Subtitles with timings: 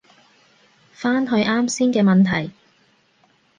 [0.93, 2.51] 返去啱先嘅問題